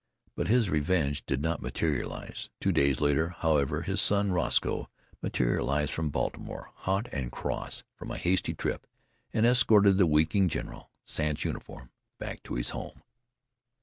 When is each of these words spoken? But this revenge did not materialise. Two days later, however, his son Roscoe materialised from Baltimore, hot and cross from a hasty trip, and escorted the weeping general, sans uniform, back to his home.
But 0.35 0.47
this 0.47 0.67
revenge 0.67 1.27
did 1.27 1.43
not 1.43 1.61
materialise. 1.61 2.49
Two 2.59 2.71
days 2.71 3.01
later, 3.01 3.35
however, 3.37 3.83
his 3.83 4.01
son 4.01 4.31
Roscoe 4.31 4.89
materialised 5.21 5.91
from 5.91 6.09
Baltimore, 6.09 6.71
hot 6.73 7.07
and 7.11 7.31
cross 7.31 7.83
from 7.93 8.09
a 8.09 8.17
hasty 8.17 8.55
trip, 8.55 8.87
and 9.31 9.45
escorted 9.45 9.97
the 9.97 10.07
weeping 10.07 10.47
general, 10.49 10.89
sans 11.05 11.45
uniform, 11.45 11.91
back 12.17 12.41
to 12.41 12.55
his 12.55 12.71
home. 12.71 13.03